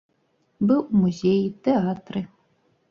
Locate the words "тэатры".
1.69-2.29